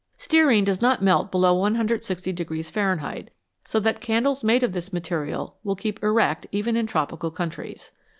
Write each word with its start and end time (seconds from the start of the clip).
Stearine 0.17 0.63
does 0.65 0.81
not 0.81 1.03
melt 1.03 1.29
below 1.29 1.53
160 1.53 2.33
Fahrenheit, 2.63 3.29
so 3.63 3.79
that 3.79 4.01
candles 4.01 4.43
made 4.43 4.63
of 4.63 4.71
this 4.71 4.91
material 4.91 5.57
will 5.63 5.75
keep 5.75 6.01
erect 6.03 6.47
even 6.51 6.75
in 6.75 6.87
tropical 6.87 7.29
countries. 7.29 7.91